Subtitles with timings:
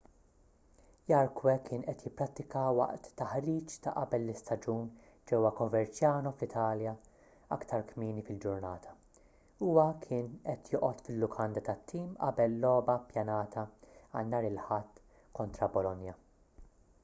[1.09, 4.87] jarque kien qed jipprattika waqt taħriġ ta' qabel l-istaġun
[5.31, 6.95] ġewwa coverciano fl-italja
[7.57, 8.95] aktar kmieni fil-ġurnata
[9.67, 15.07] huwa kien qed joqgħod fil-lukanda tat-tim qabel logħba ppjanata għal nhar il-ħadd
[15.41, 16.17] kontra bolonia